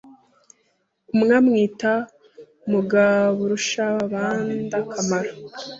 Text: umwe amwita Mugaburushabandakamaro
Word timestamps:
umwe 1.13 1.33
amwita 1.39 1.93
Mugaburushabandakamaro 2.69 5.31